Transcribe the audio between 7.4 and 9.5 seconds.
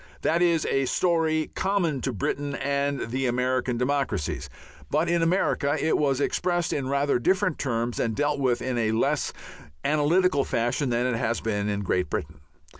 terms and dealt with in a less